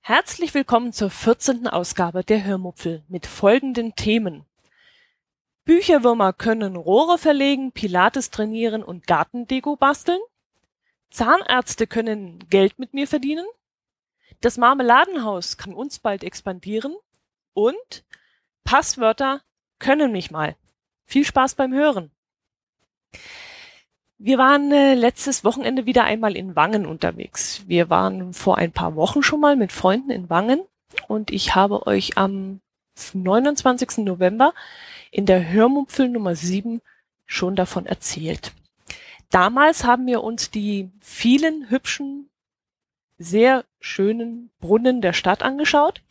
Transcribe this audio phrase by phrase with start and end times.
[0.00, 1.66] Herzlich willkommen zur 14.
[1.68, 4.46] Ausgabe der Hörmupfel mit folgenden Themen.
[5.66, 10.20] Bücherwürmer können Rohre verlegen, Pilates trainieren und Gartendeko basteln.
[11.10, 13.44] Zahnärzte können Geld mit mir verdienen.
[14.40, 16.96] Das Marmeladenhaus kann uns bald expandieren.
[17.52, 18.06] Und
[18.64, 19.42] Passwörter
[19.84, 20.56] können mich mal.
[21.04, 22.10] Viel Spaß beim Hören.
[24.16, 27.64] Wir waren äh, letztes Wochenende wieder einmal in Wangen unterwegs.
[27.66, 30.62] Wir waren vor ein paar Wochen schon mal mit Freunden in Wangen
[31.06, 32.60] und ich habe euch am
[33.12, 33.98] 29.
[33.98, 34.54] November
[35.10, 36.80] in der Hörmupfel Nummer 7
[37.26, 38.52] schon davon erzählt.
[39.28, 42.30] Damals haben wir uns die vielen hübschen,
[43.18, 46.02] sehr schönen Brunnen der Stadt angeschaut,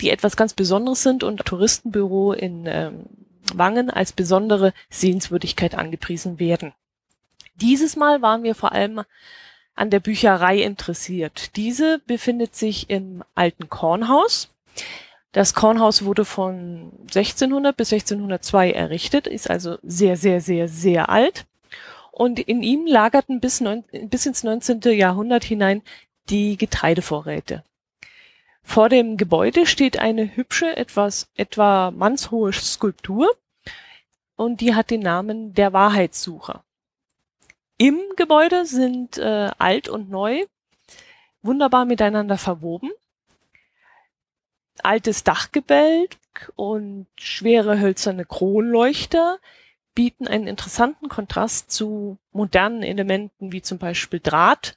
[0.00, 3.06] die etwas ganz Besonderes sind und Touristenbüro in ähm,
[3.54, 6.72] Wangen als besondere Sehenswürdigkeit angepriesen werden.
[7.56, 9.02] Dieses Mal waren wir vor allem
[9.74, 11.56] an der Bücherei interessiert.
[11.56, 14.48] Diese befindet sich im alten Kornhaus.
[15.32, 21.46] Das Kornhaus wurde von 1600 bis 1602 errichtet, ist also sehr, sehr, sehr, sehr alt.
[22.10, 24.80] Und in ihm lagerten bis, neun, bis ins 19.
[24.92, 25.82] Jahrhundert hinein
[26.30, 27.64] die Getreidevorräte.
[28.62, 33.30] Vor dem Gebäude steht eine hübsche, etwas etwa mannshohe Skulptur
[34.36, 36.62] und die hat den Namen der Wahrheitssucher.
[37.78, 40.44] Im Gebäude sind äh, alt und neu
[41.42, 42.90] wunderbar miteinander verwoben.
[44.82, 46.18] Altes Dachgebälk
[46.56, 49.38] und schwere hölzerne Kronleuchter
[49.94, 54.76] bieten einen interessanten Kontrast zu modernen Elementen wie zum Beispiel Draht,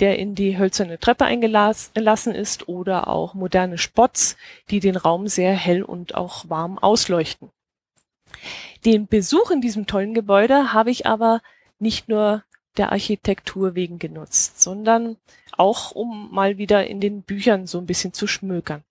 [0.00, 4.36] der in die hölzerne Treppe eingelassen ist oder auch moderne Spots,
[4.70, 7.50] die den Raum sehr hell und auch warm ausleuchten.
[8.84, 11.40] Den Besuch in diesem tollen Gebäude habe ich aber
[11.78, 12.44] nicht nur
[12.76, 15.16] der Architektur wegen genutzt, sondern
[15.56, 18.84] auch um mal wieder in den Büchern so ein bisschen zu schmökern.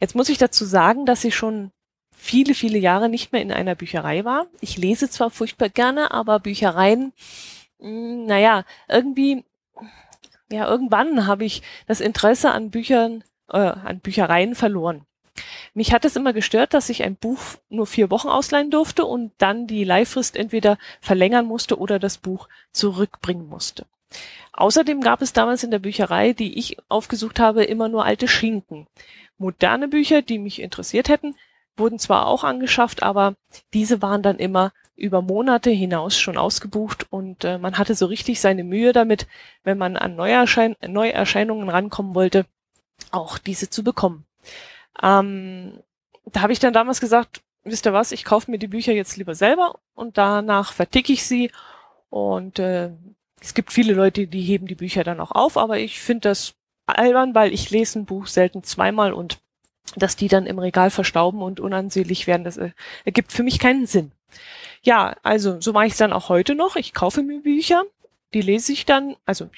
[0.00, 1.70] Jetzt muss ich dazu sagen, dass ich schon
[2.14, 4.46] viele, viele Jahre nicht mehr in einer Bücherei war.
[4.60, 7.12] Ich lese zwar furchtbar gerne, aber Büchereien,
[7.78, 9.44] hm, naja, irgendwie
[10.50, 15.06] ja, irgendwann habe ich das Interesse an Büchern, äh, an Büchereien verloren.
[15.74, 19.32] Mich hat es immer gestört, dass ich ein Buch nur vier Wochen ausleihen durfte und
[19.38, 23.86] dann die Leihfrist entweder verlängern musste oder das Buch zurückbringen musste.
[24.52, 28.86] Außerdem gab es damals in der Bücherei, die ich aufgesucht habe, immer nur alte Schinken.
[29.38, 31.36] Moderne Bücher, die mich interessiert hätten,
[31.76, 33.36] wurden zwar auch angeschafft, aber
[33.72, 38.40] diese waren dann immer über Monate hinaus schon ausgebucht und äh, man hatte so richtig
[38.40, 39.26] seine Mühe damit,
[39.64, 42.44] wenn man an Neuerschein Neuerscheinungen rankommen wollte,
[43.10, 44.26] auch diese zu bekommen.
[45.02, 45.72] Ähm,
[46.26, 49.16] da habe ich dann damals gesagt, wisst ihr was, ich kaufe mir die Bücher jetzt
[49.16, 51.50] lieber selber und danach verticke ich sie
[52.10, 52.90] und äh,
[53.40, 56.54] es gibt viele Leute, die heben die Bücher dann auch auf, aber ich finde das
[56.86, 59.38] albern, weil ich lese ein Buch selten zweimal und
[59.96, 62.70] dass die dann im Regal verstauben und unansehlich werden, das äh,
[63.04, 64.12] ergibt für mich keinen Sinn.
[64.82, 66.76] Ja, also so mache ich es dann auch heute noch.
[66.76, 67.82] Ich kaufe mir Bücher,
[68.32, 69.50] die lese ich dann, also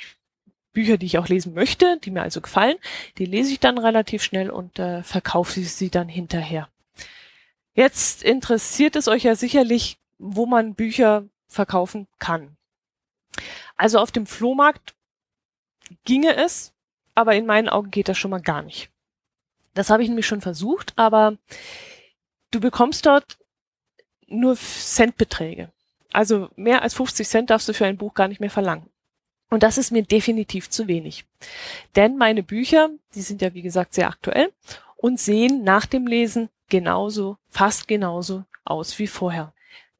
[0.72, 2.76] Bücher, die ich auch lesen möchte, die mir also gefallen,
[3.18, 6.68] die lese ich dann relativ schnell und äh, verkaufe sie dann hinterher.
[7.74, 12.56] Jetzt interessiert es euch ja sicherlich, wo man Bücher verkaufen kann.
[13.76, 14.94] Also auf dem Flohmarkt
[16.04, 16.72] ginge es,
[17.14, 18.91] aber in meinen Augen geht das schon mal gar nicht.
[19.74, 21.36] Das habe ich nämlich schon versucht, aber
[22.50, 23.38] du bekommst dort
[24.26, 25.70] nur Centbeträge.
[26.12, 28.88] Also mehr als 50 Cent darfst du für ein Buch gar nicht mehr verlangen.
[29.50, 31.26] Und das ist mir definitiv zu wenig.
[31.94, 34.50] Denn meine Bücher, die sind ja wie gesagt sehr aktuell
[34.96, 39.52] und sehen nach dem Lesen genauso, fast genauso aus wie vorher.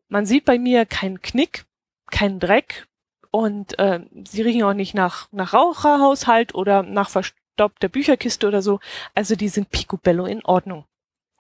[0.09, 1.65] Man sieht bei mir keinen Knick,
[2.11, 2.87] keinen Dreck
[3.31, 7.11] und äh, sie riechen auch nicht nach, nach Raucherhaushalt oder nach
[7.53, 8.81] verstaubter Bücherkiste oder so.
[9.15, 10.85] Also die sind picobello in Ordnung.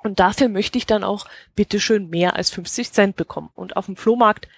[0.03, 3.51] Und dafür möchte ich dann auch bitteschön mehr als 50 Cent bekommen.
[3.55, 4.49] Und auf dem Flohmarkt,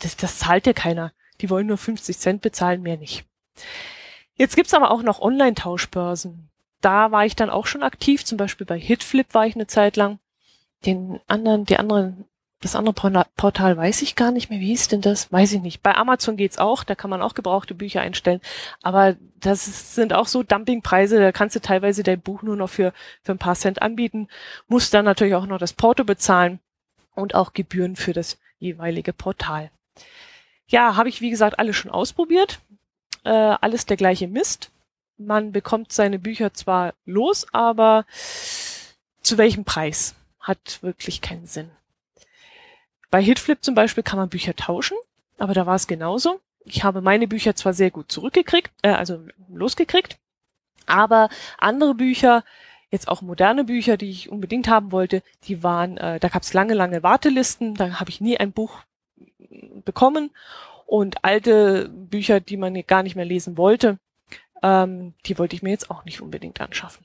[0.00, 1.12] das, das zahlt ja keiner.
[1.40, 3.24] Die wollen nur 50 Cent bezahlen, mehr nicht.
[4.34, 6.48] Jetzt gibt's aber auch noch Online-Tauschbörsen.
[6.80, 9.96] Da war ich dann auch schon aktiv, zum Beispiel bei Hitflip war ich eine Zeit
[9.96, 10.18] lang.
[10.84, 12.24] Den anderen, die anderen
[12.62, 14.60] das andere Portal weiß ich gar nicht mehr.
[14.60, 15.32] Wie hieß denn das?
[15.32, 15.82] Weiß ich nicht.
[15.82, 16.84] Bei Amazon geht's auch.
[16.84, 18.40] Da kann man auch gebrauchte Bücher einstellen.
[18.82, 21.18] Aber das sind auch so Dumpingpreise.
[21.18, 22.92] Da kannst du teilweise dein Buch nur noch für,
[23.22, 24.28] für ein paar Cent anbieten.
[24.68, 26.60] Musst dann natürlich auch noch das Porto bezahlen
[27.16, 29.72] und auch Gebühren für das jeweilige Portal.
[30.68, 32.60] Ja, habe ich wie gesagt alles schon ausprobiert.
[33.24, 34.70] Äh, alles der gleiche Mist.
[35.18, 38.06] Man bekommt seine Bücher zwar los, aber
[39.20, 40.14] zu welchem Preis?
[40.38, 41.70] Hat wirklich keinen Sinn.
[43.12, 44.96] Bei Hitflip zum Beispiel kann man Bücher tauschen,
[45.36, 46.40] aber da war es genauso.
[46.64, 49.20] Ich habe meine Bücher zwar sehr gut zurückgekriegt, äh, also
[49.50, 50.16] losgekriegt,
[50.86, 51.28] aber
[51.58, 52.42] andere Bücher,
[52.90, 56.54] jetzt auch moderne Bücher, die ich unbedingt haben wollte, die waren, äh, da gab es
[56.54, 58.78] lange, lange Wartelisten, da habe ich nie ein Buch
[59.84, 60.30] bekommen
[60.86, 63.98] und alte Bücher, die man gar nicht mehr lesen wollte,
[64.62, 67.04] ähm, die wollte ich mir jetzt auch nicht unbedingt anschaffen.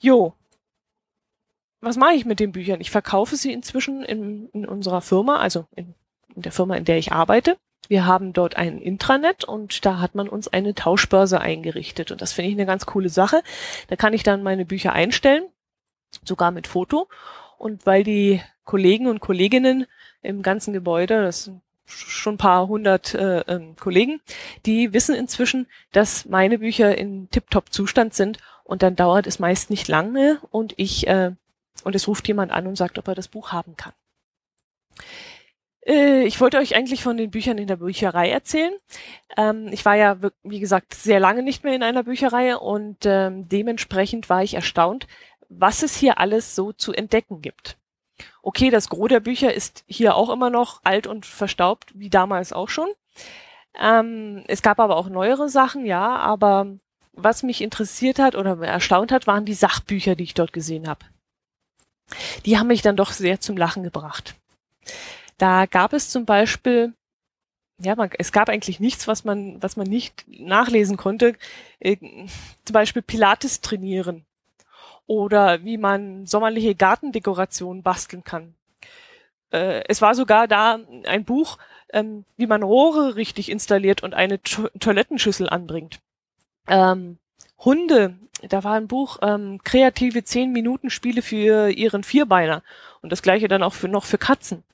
[0.00, 0.34] Jo.
[1.80, 2.80] Was mache ich mit den Büchern?
[2.80, 5.94] Ich verkaufe sie inzwischen in, in unserer Firma, also in,
[6.34, 7.56] in der Firma, in der ich arbeite.
[7.88, 12.10] Wir haben dort ein Intranet und da hat man uns eine Tauschbörse eingerichtet.
[12.10, 13.42] Und das finde ich eine ganz coole Sache.
[13.86, 15.44] Da kann ich dann meine Bücher einstellen,
[16.24, 17.08] sogar mit Foto.
[17.56, 19.86] Und weil die Kollegen und Kolleginnen
[20.20, 24.20] im ganzen Gebäude, das sind schon ein paar hundert äh, ähm, Kollegen,
[24.66, 29.70] die wissen inzwischen, dass meine Bücher in tiptop Zustand sind und dann dauert es meist
[29.70, 31.32] nicht lange und ich äh,
[31.82, 33.92] und es ruft jemand an und sagt, ob er das Buch haben kann.
[35.88, 38.74] Äh, ich wollte euch eigentlich von den Büchern in der Bücherei erzählen.
[39.36, 43.48] Ähm, ich war ja, wie gesagt, sehr lange nicht mehr in einer Bücherei und ähm,
[43.48, 45.06] dementsprechend war ich erstaunt,
[45.48, 47.78] was es hier alles so zu entdecken gibt.
[48.42, 52.52] Okay, das Gros der Bücher ist hier auch immer noch alt und verstaubt, wie damals
[52.52, 52.88] auch schon.
[53.78, 56.66] Ähm, es gab aber auch neuere Sachen, ja, aber
[57.12, 61.04] was mich interessiert hat oder erstaunt hat, waren die Sachbücher, die ich dort gesehen habe.
[62.46, 64.34] Die haben mich dann doch sehr zum Lachen gebracht.
[65.36, 66.94] Da gab es zum Beispiel,
[67.80, 71.34] ja, man, es gab eigentlich nichts, was man, was man nicht nachlesen konnte.
[71.80, 71.96] Äh,
[72.64, 74.24] zum Beispiel Pilates trainieren
[75.06, 78.54] oder wie man sommerliche Gartendekorationen basteln kann.
[79.50, 81.58] Äh, es war sogar da ein Buch,
[81.92, 86.00] ähm, wie man Rohre richtig installiert und eine to Toilettenschüssel anbringt.
[86.66, 87.18] Ähm,
[87.58, 88.16] Hunde,
[88.48, 92.62] da war ein Buch, ähm, kreative 10-Minuten-Spiele für ihren Vierbeiner.
[93.02, 94.64] Und das gleiche dann auch für noch für Katzen.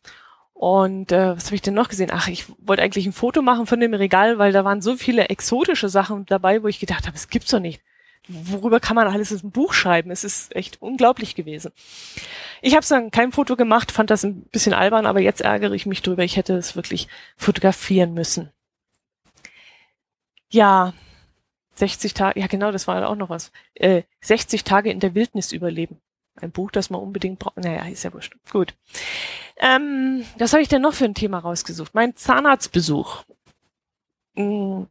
[0.54, 2.10] Und äh, was habe ich denn noch gesehen?
[2.12, 5.28] Ach, ich wollte eigentlich ein Foto machen von dem Regal, weil da waren so viele
[5.28, 7.82] exotische Sachen dabei, wo ich gedacht habe, es gibt's doch nicht.
[8.28, 10.10] Worüber kann man alles in ein Buch schreiben?
[10.10, 11.72] Es ist echt unglaublich gewesen.
[12.62, 15.84] Ich habe dann kein Foto gemacht, fand das ein bisschen albern, aber jetzt ärgere ich
[15.84, 16.24] mich drüber.
[16.24, 18.50] Ich hätte es wirklich fotografieren müssen.
[20.48, 20.94] Ja,
[21.74, 23.50] 60 Tage, ja genau, das war auch noch was.
[23.74, 26.00] Äh, 60 Tage in der Wildnis überleben.
[26.36, 27.56] Ein Buch, das man unbedingt braucht.
[27.56, 28.34] Naja, ist ja wurscht.
[28.50, 28.74] Gut.
[29.56, 31.94] Ähm, was habe ich denn noch für ein Thema rausgesucht?
[31.94, 33.24] Mein Zahnarztbesuch.
[34.34, 34.88] Hm,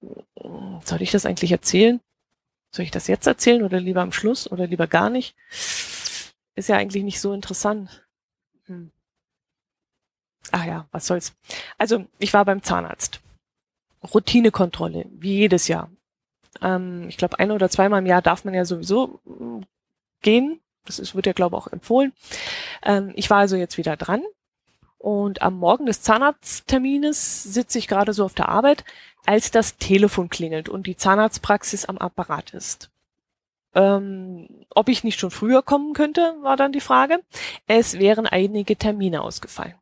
[0.84, 2.00] soll ich das eigentlich erzählen?
[2.72, 5.36] Soll ich das jetzt erzählen oder lieber am Schluss oder lieber gar nicht?
[6.56, 8.08] Ist ja eigentlich nicht so interessant.
[8.66, 8.92] Hm.
[10.52, 11.34] Ah ja, was soll's.
[11.78, 13.22] Also, ich war beim Zahnarzt.
[14.14, 15.90] Routinekontrolle, wie jedes Jahr.
[16.62, 19.66] Ähm, ich glaube, ein oder zweimal im Jahr darf man ja sowieso hm,
[20.22, 20.60] gehen.
[20.86, 22.14] Das ist, wird ja, glaube ich, auch empfohlen.
[22.84, 24.24] Ähm, ich war also jetzt wieder dran.
[24.98, 28.86] Und am Morgen des Zahnarzttermines sitze ich gerade so auf der Arbeit,
[29.26, 32.90] als das Telefon klingelt und die Zahnarztpraxis am Apparat ist.
[33.76, 37.20] Ähm, ob ich nicht schon früher kommen könnte, war dann die Frage.
[37.68, 39.76] Es wären einige Termine ausgefallen.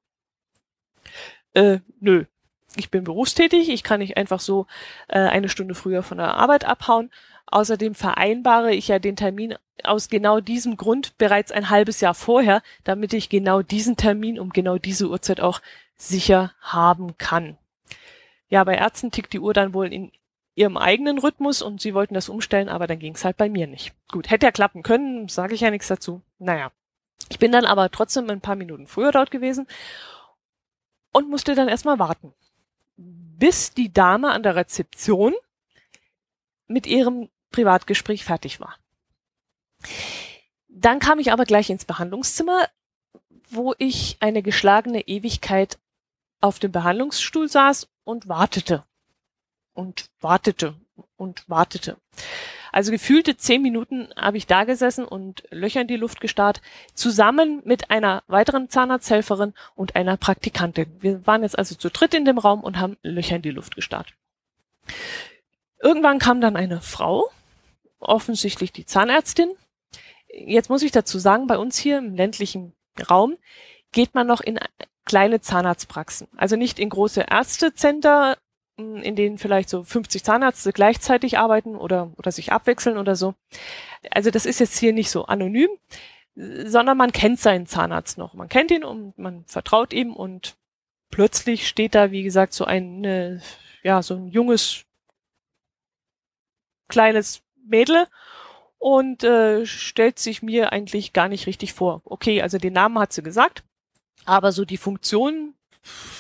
[1.54, 2.26] Äh, nö.
[2.76, 4.68] Ich bin berufstätig, ich kann nicht einfach so
[5.08, 7.12] äh, eine Stunde früher von der Arbeit abhauen.
[7.48, 12.62] Außerdem vereinbare ich ja den Termin aus genau diesem Grund bereits ein halbes Jahr vorher,
[12.84, 15.62] damit ich genau diesen Termin um genau diese Uhrzeit auch
[15.98, 17.58] sicher haben kann.
[18.48, 20.12] Ja, bei Ärzten tickt die Uhr dann wohl in
[20.56, 23.68] ihrem eigenen Rhythmus und sie wollten das umstellen, aber dann ging es halt bei mir
[23.68, 23.94] nicht.
[24.12, 26.22] Gut, hätte ja klappen können, sage ich ja nichts dazu.
[26.40, 26.72] Naja.
[27.30, 29.68] Ich bin dann aber trotzdem ein paar Minuten früher dort gewesen
[31.14, 32.34] und musste dann erstmal warten,
[33.42, 35.34] bis die Dame an der Rezeption
[36.68, 38.78] mit ihrem Privatgespräch fertig war.
[40.68, 42.70] Dann kam ich aber gleich ins Behandlungszimmer,
[43.50, 45.80] wo ich eine geschlagene Ewigkeit
[46.40, 48.86] auf dem Behandlungsstuhl saß und wartete
[49.74, 50.80] und wartete
[51.16, 51.98] und wartete.
[52.72, 56.62] Also gefühlte zehn Minuten habe ich da gesessen und Löcher in die Luft gestarrt,
[56.94, 60.88] zusammen mit einer weiteren Zahnarzthelferin und einer Praktikantin.
[61.00, 63.76] Wir waren jetzt also zu dritt in dem Raum und haben Löcher in die Luft
[63.76, 64.14] gestarrt.
[65.82, 67.30] Irgendwann kam dann eine Frau,
[68.00, 69.50] offensichtlich die Zahnärztin.
[70.30, 72.74] Jetzt muss ich dazu sagen, bei uns hier im ländlichen
[73.10, 73.38] Raum
[73.92, 74.60] geht man noch in
[75.06, 76.28] kleine Zahnarztpraxen.
[76.38, 78.38] Also nicht in große Ärztecenter,
[79.04, 83.36] in denen vielleicht so 50 Zahnärzte gleichzeitig arbeiten oder, oder sich abwechseln oder so.
[84.10, 85.70] Also das ist jetzt hier nicht so anonym,
[86.36, 88.34] sondern man kennt seinen Zahnarzt noch.
[88.34, 90.56] Man kennt ihn und man vertraut ihm und
[91.10, 93.42] plötzlich steht da, wie gesagt, so ein,
[93.84, 94.86] ja, so ein junges,
[96.88, 98.08] kleines Mädel
[98.78, 102.02] und äh, stellt sich mir eigentlich gar nicht richtig vor.
[102.04, 103.64] Okay, also den Namen hat sie gesagt
[104.26, 105.54] Aber so die Funktion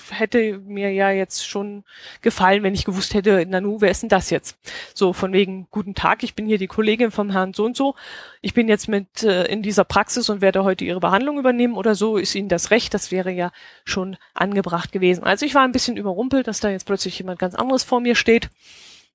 [0.09, 1.83] hätte mir ja jetzt schon
[2.21, 4.57] gefallen, wenn ich gewusst hätte, Nanu, wer ist denn das jetzt?
[4.93, 7.95] So von wegen, guten Tag, ich bin hier die Kollegin vom Herrn so und so.
[8.41, 11.95] Ich bin jetzt mit äh, in dieser Praxis und werde heute Ihre Behandlung übernehmen oder
[11.95, 12.17] so.
[12.17, 12.93] Ist Ihnen das recht?
[12.93, 13.51] Das wäre ja
[13.85, 15.23] schon angebracht gewesen.
[15.23, 18.15] Also ich war ein bisschen überrumpelt, dass da jetzt plötzlich jemand ganz anderes vor mir
[18.15, 18.49] steht.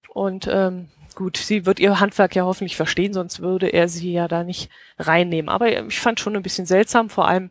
[0.09, 4.29] Und ähm, gut, sie wird ihr Handwerk ja hoffentlich verstehen, sonst würde er sie ja
[4.29, 5.49] da nicht reinnehmen.
[5.49, 7.51] Aber ich fand schon ein bisschen seltsam, vor allem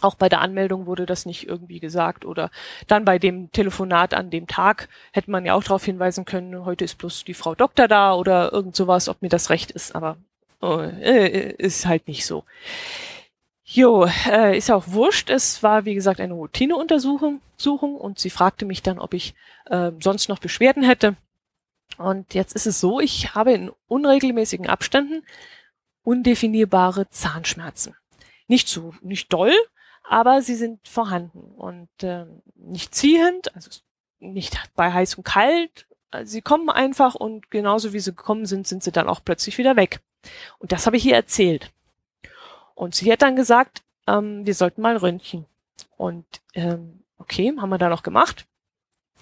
[0.00, 2.50] auch bei der Anmeldung wurde das nicht irgendwie gesagt oder
[2.86, 6.84] dann bei dem Telefonat an dem Tag hätte man ja auch darauf hinweisen können, heute
[6.84, 10.16] ist bloß die Frau Doktor da oder irgend sowas, ob mir das recht ist, aber
[10.62, 12.44] äh, ist halt nicht so.
[13.64, 15.30] Jo, äh, ist auch wurscht.
[15.30, 19.34] Es war, wie gesagt, eine Routineuntersuchung Suchung, und sie fragte mich dann, ob ich
[19.66, 21.16] äh, sonst noch Beschwerden hätte.
[21.96, 25.22] Und jetzt ist es so, ich habe in unregelmäßigen Abständen
[26.02, 27.96] undefinierbare Zahnschmerzen.
[28.48, 29.54] Nicht so, nicht doll,
[30.02, 33.70] aber sie sind vorhanden und äh, nicht ziehend, also
[34.20, 35.86] nicht bei heiß und kalt.
[36.24, 39.76] Sie kommen einfach und genauso wie sie gekommen sind, sind sie dann auch plötzlich wieder
[39.76, 40.00] weg.
[40.58, 41.70] Und das habe ich ihr erzählt.
[42.74, 45.46] Und sie hat dann gesagt, ähm, wir sollten mal röntgen.
[45.96, 48.46] Und ähm, okay, haben wir da noch gemacht.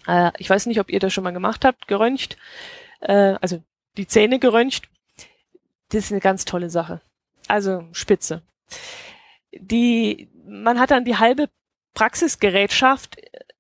[0.07, 2.37] Äh, ich weiß nicht, ob ihr das schon mal gemacht habt, geröntgt.
[3.01, 3.63] Äh, also
[3.97, 4.89] die Zähne geröntgt.
[5.91, 7.01] Das ist eine ganz tolle Sache.
[7.49, 8.43] Also spitze.
[9.53, 11.49] Die, man hat dann die halbe
[11.95, 13.17] Praxisgerätschaft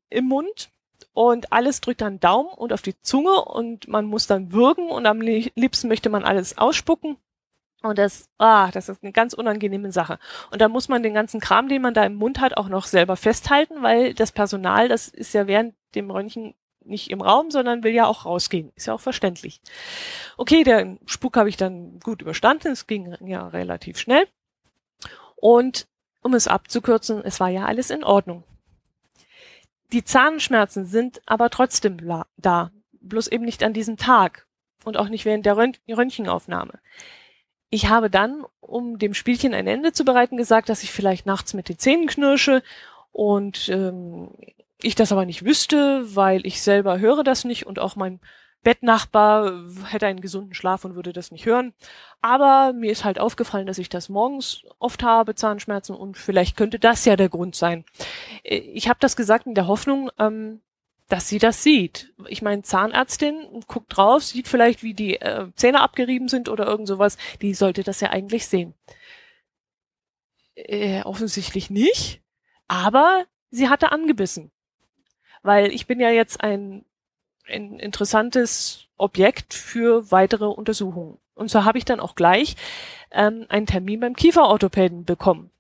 [0.09, 0.71] im Mund
[1.13, 5.07] und alles drückt dann Daumen und auf die Zunge und man muss dann würgen und
[5.07, 7.17] am liebsten möchte man alles ausspucken.
[7.83, 10.19] Und das, ah, das ist eine ganz unangenehme Sache.
[10.51, 12.85] Und da muss man den ganzen Kram, den man da im Mund hat, auch noch
[12.85, 16.55] selber festhalten, weil das Personal, das ist ja während dem Röntgen
[16.85, 18.73] nicht im Raum, sondern will ja auch rausgehen.
[18.75, 19.61] Ist ja auch verständlich.
[20.37, 22.73] Okay, der Spuk habe ich dann gut überstanden.
[22.73, 24.27] Es ging ja relativ schnell.
[25.41, 25.89] Und
[26.23, 28.45] um es abzukürzen, es war ja alles in Ordnung.
[29.93, 31.97] Die Zahnschmerzen sind aber trotzdem
[32.37, 32.71] da,
[33.01, 34.47] bloß eben nicht an diesem Tag
[34.85, 36.79] und auch nicht während der Röntgenaufnahme.
[37.71, 41.55] Ich habe dann, um dem Spielchen ein Ende zu bereiten, gesagt, dass ich vielleicht nachts
[41.55, 42.63] mit den Zähnen knirsche
[43.13, 44.31] und ähm,
[44.83, 48.21] ich das aber nicht wüsste, weil ich selber höre das nicht und auch mein
[48.63, 49.53] Bettnachbar
[49.87, 51.73] hätte einen gesunden Schlaf und würde das nicht hören.
[52.21, 56.79] Aber mir ist halt aufgefallen, dass ich das morgens oft habe, Zahnschmerzen, und vielleicht könnte
[56.79, 57.85] das ja der Grund sein.
[58.43, 60.61] Ich habe das gesagt in der Hoffnung, ähm,
[61.09, 62.13] dass sie das sieht.
[62.29, 66.87] Ich meine, Zahnärztin guckt drauf, sieht vielleicht, wie die äh, Zähne abgerieben sind oder irgend
[66.87, 67.17] sowas.
[67.43, 68.75] Die sollte das ja eigentlich sehen.
[70.55, 72.23] Äh, offensichtlich nicht,
[72.69, 74.53] aber sie hatte angebissen.
[75.43, 76.85] Weil ich bin ja jetzt ein,
[77.49, 81.19] ein interessantes Objekt für weitere Untersuchungen.
[81.35, 82.57] Und so habe ich dann auch gleich
[83.11, 85.51] ähm, einen Termin beim Kieferorthopäden bekommen.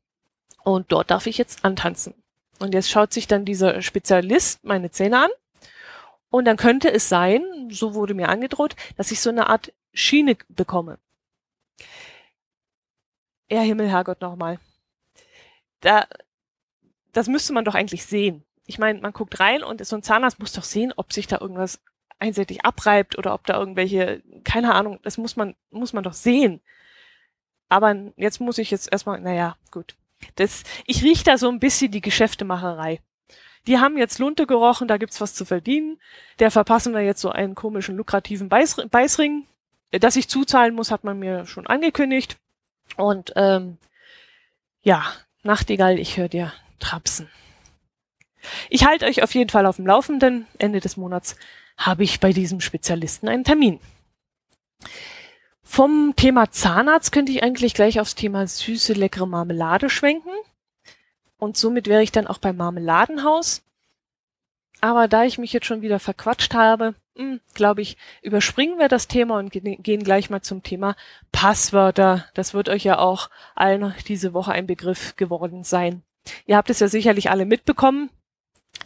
[0.62, 2.14] Und dort darf ich jetzt antanzen.
[2.58, 5.30] Und jetzt schaut sich dann dieser Spezialist meine Zähne an.
[6.28, 10.36] Und dann könnte es sein, so wurde mir angedroht, dass ich so eine Art Schiene
[10.48, 10.98] bekomme.
[13.48, 14.60] Er Himmel, Herrgott nochmal.
[15.80, 16.06] Da,
[17.12, 18.44] das müsste man doch eigentlich sehen.
[18.70, 21.38] Ich meine, man guckt rein und so ein Zahnarzt muss doch sehen, ob sich da
[21.40, 21.80] irgendwas
[22.20, 26.60] einseitig abreibt oder ob da irgendwelche, keine Ahnung, das muss man, muss man doch sehen.
[27.68, 29.96] Aber jetzt muss ich jetzt erstmal, naja, gut.
[30.36, 33.00] Das, ich rieche da so ein bisschen die Geschäftemacherei.
[33.66, 36.00] Die haben jetzt Lunte gerochen, da gibt's was zu verdienen.
[36.38, 39.48] Der verpassen wir jetzt so einen komischen, lukrativen Beiß, Beißring.
[39.90, 42.38] Dass ich zuzahlen muss, hat man mir schon angekündigt.
[42.96, 43.78] Und ähm,
[44.82, 45.12] ja,
[45.42, 47.28] Nachtigall, ich höre dir trapsen.
[48.68, 50.46] Ich halte euch auf jeden Fall auf dem Laufenden.
[50.58, 51.36] Ende des Monats
[51.76, 53.80] habe ich bei diesem Spezialisten einen Termin.
[55.62, 60.32] Vom Thema Zahnarzt könnte ich eigentlich gleich aufs Thema süße, leckere Marmelade schwenken.
[61.38, 63.62] Und somit wäre ich dann auch beim Marmeladenhaus.
[64.80, 69.08] Aber da ich mich jetzt schon wieder verquatscht habe, hm, glaube ich, überspringen wir das
[69.08, 70.96] Thema und gehen gleich mal zum Thema
[71.32, 72.26] Passwörter.
[72.34, 76.02] Das wird euch ja auch allen diese Woche ein Begriff geworden sein.
[76.46, 78.10] Ihr habt es ja sicherlich alle mitbekommen.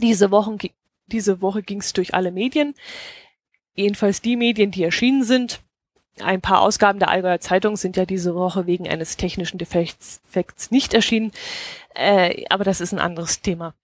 [0.00, 0.58] Diese, Wochen,
[1.06, 2.74] diese Woche ging es durch alle Medien.
[3.74, 5.60] Jedenfalls die Medien, die erschienen sind.
[6.20, 10.94] Ein paar Ausgaben der Allgäuer Zeitung sind ja diese Woche wegen eines technischen Defekts nicht
[10.94, 11.32] erschienen,
[11.94, 13.74] äh, aber das ist ein anderes Thema.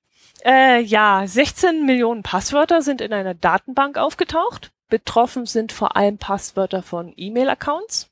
[0.44, 4.70] Äh, ja, 16 Millionen Passwörter sind in einer Datenbank aufgetaucht.
[4.88, 8.09] Betroffen sind vor allem Passwörter von E-Mail-Accounts.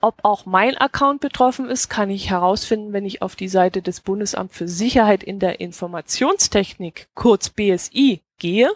[0.00, 4.00] Ob auch mein Account betroffen ist, kann ich herausfinden, wenn ich auf die Seite des
[4.00, 8.70] Bundesamt für Sicherheit in der Informationstechnik, kurz BSI, gehe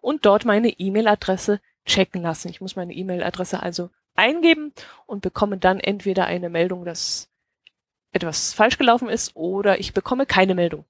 [0.00, 2.48] und dort meine E-Mail-Adresse checken lassen.
[2.48, 4.72] Ich muss meine E-Mail-Adresse also eingeben
[5.06, 7.28] und bekomme dann entweder eine Meldung, dass
[8.12, 10.84] etwas falsch gelaufen ist oder ich bekomme keine Meldung.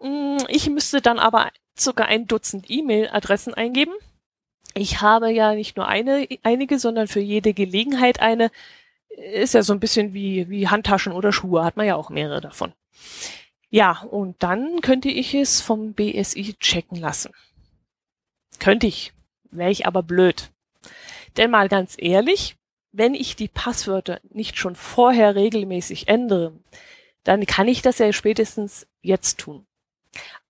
[0.00, 3.92] Mm, ich müsste dann aber sogar ein Dutzend E-Mail-Adressen eingeben.
[4.74, 8.50] Ich habe ja nicht nur eine, einige, sondern für jede Gelegenheit eine.
[9.08, 12.40] Ist ja so ein bisschen wie, wie Handtaschen oder Schuhe, hat man ja auch mehrere
[12.40, 12.72] davon.
[13.70, 17.32] Ja, und dann könnte ich es vom BSI checken lassen.
[18.58, 19.12] Könnte ich,
[19.50, 20.50] wäre ich aber blöd.
[21.36, 22.56] Denn mal ganz ehrlich,
[22.92, 26.58] wenn ich die Passwörter nicht schon vorher regelmäßig ändere,
[27.24, 29.66] dann kann ich das ja spätestens jetzt tun.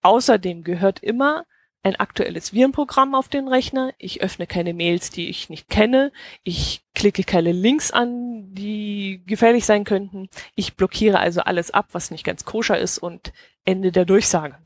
[0.02, 1.44] Außerdem gehört immer
[1.82, 3.92] ein aktuelles Virenprogramm auf den Rechner.
[3.98, 6.12] Ich öffne keine Mails, die ich nicht kenne.
[6.42, 10.28] Ich klicke keine Links an, die gefährlich sein könnten.
[10.54, 13.32] Ich blockiere also alles ab, was nicht ganz koscher ist und
[13.64, 14.58] Ende der Durchsage.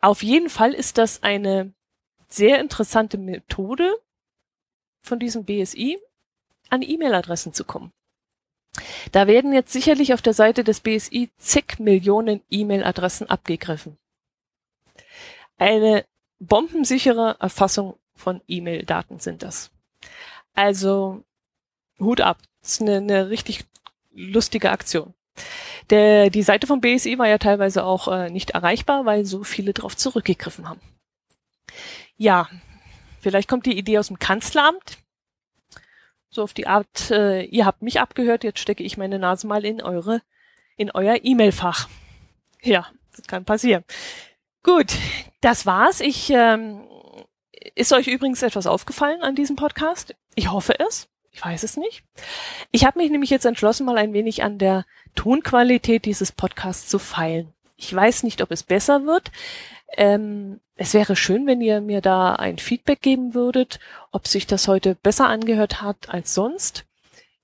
[0.00, 1.72] Auf jeden Fall ist das eine
[2.28, 3.94] sehr interessante Methode
[5.02, 5.98] von diesem BSI,
[6.70, 7.92] an E-Mail-Adressen zu kommen.
[9.12, 13.96] Da werden jetzt sicherlich auf der Seite des BSI zig Millionen E-Mail-Adressen abgegriffen.
[15.58, 16.04] Eine
[16.38, 19.70] bombensichere Erfassung von E-Mail-Daten sind das.
[20.54, 21.24] Also
[21.98, 22.38] Hut ab.
[22.62, 23.64] Das ist eine, eine richtig
[24.12, 25.14] lustige Aktion.
[25.90, 29.72] Der, die Seite vom BSI war ja teilweise auch äh, nicht erreichbar, weil so viele
[29.72, 30.80] darauf zurückgegriffen haben.
[32.16, 32.48] Ja,
[33.20, 34.98] vielleicht kommt die Idee aus dem Kanzleramt.
[36.30, 39.64] So auf die Art, äh, ihr habt mich abgehört, jetzt stecke ich meine Nase mal
[39.64, 40.20] in eure,
[40.76, 41.88] in euer E-Mail-Fach.
[42.62, 42.86] Ja,
[43.16, 43.84] das kann passieren.
[44.62, 44.94] Gut,
[45.40, 46.00] das war's.
[46.00, 46.86] Ich, ähm,
[47.74, 50.14] ist euch übrigens etwas aufgefallen an diesem Podcast?
[50.34, 51.08] Ich hoffe es.
[51.30, 52.02] Ich weiß es nicht.
[52.72, 54.84] Ich habe mich nämlich jetzt entschlossen, mal ein wenig an der
[55.14, 57.52] Tonqualität dieses Podcasts zu feilen.
[57.76, 59.30] Ich weiß nicht, ob es besser wird.
[59.96, 63.78] Ähm, es wäre schön, wenn ihr mir da ein Feedback geben würdet,
[64.10, 66.84] ob sich das heute besser angehört hat als sonst.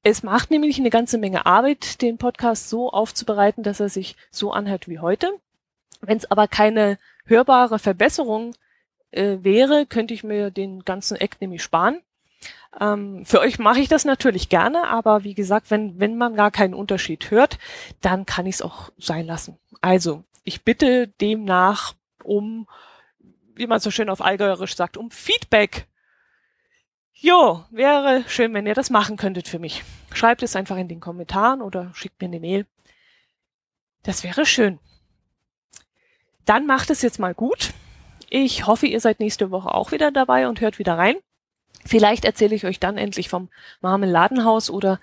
[0.02, 4.52] Es macht nämlich eine ganze Menge Arbeit, den Podcast so aufzubereiten, dass er sich so
[4.52, 5.32] anhört wie heute.
[6.06, 8.54] Wenn es aber keine hörbare Verbesserung
[9.10, 12.00] äh, wäre, könnte ich mir den ganzen Act nämlich sparen.
[12.80, 16.50] Ähm, für euch mache ich das natürlich gerne, aber wie gesagt, wenn, wenn man gar
[16.50, 17.58] keinen Unterschied hört,
[18.00, 19.58] dann kann ich es auch sein lassen.
[19.80, 22.66] Also, ich bitte demnach um,
[23.54, 25.86] wie man so schön auf Allgäuerisch sagt, um Feedback.
[27.12, 29.84] Jo, wäre schön, wenn ihr das machen könntet für mich.
[30.12, 32.66] Schreibt es einfach in den Kommentaren oder schickt mir eine Mail.
[34.02, 34.78] Das wäre schön.
[36.44, 37.72] Dann macht es jetzt mal gut.
[38.30, 41.16] Ich hoffe, ihr seid nächste Woche auch wieder dabei und hört wieder rein.
[41.84, 43.48] Vielleicht erzähle ich euch dann endlich vom
[43.80, 45.00] Marmeladenhaus oder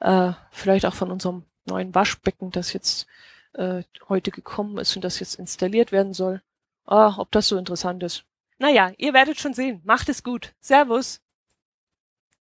[0.00, 3.06] äh, vielleicht auch von unserem neuen Waschbecken, das jetzt
[3.54, 6.42] äh, heute gekommen ist und das jetzt installiert werden soll.
[6.86, 8.24] Ah, ob das so interessant ist.
[8.58, 9.80] Naja, ihr werdet schon sehen.
[9.84, 10.52] Macht es gut.
[10.60, 11.21] Servus.